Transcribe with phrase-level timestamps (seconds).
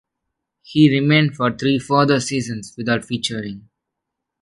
[0.63, 3.69] He remained for three further seasons without featuring.